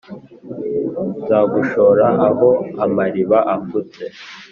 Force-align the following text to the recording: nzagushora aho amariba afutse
nzagushora 1.21 2.07
aho 2.27 2.49
amariba 2.83 3.37
afutse 3.55 4.03